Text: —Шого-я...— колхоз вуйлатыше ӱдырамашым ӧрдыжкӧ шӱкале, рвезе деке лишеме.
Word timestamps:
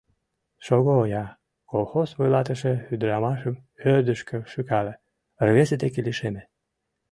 —Шого-я...— 0.65 1.25
колхоз 1.71 2.09
вуйлатыше 2.17 2.73
ӱдырамашым 2.93 3.55
ӧрдыжкӧ 3.91 4.37
шӱкале, 4.51 4.93
рвезе 5.47 5.75
деке 5.83 5.99
лишеме. 6.07 6.43